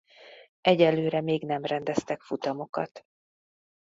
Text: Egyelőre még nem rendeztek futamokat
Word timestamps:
Egyelőre 0.61 1.21
még 1.21 1.43
nem 1.45 1.63
rendeztek 1.63 2.21
futamokat 2.21 3.05